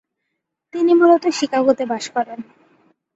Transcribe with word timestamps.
তিনি 0.73 0.91
মূলত 0.93 1.23
শিকাগোতে 1.37 1.83
বাস 1.91 2.05
করেন। 2.15 2.39